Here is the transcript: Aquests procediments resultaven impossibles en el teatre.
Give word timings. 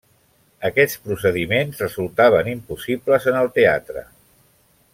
Aquests 0.69 0.95
procediments 1.09 1.83
resultaven 1.85 2.49
impossibles 2.53 3.29
en 3.33 3.39
el 3.43 3.53
teatre. 3.59 4.05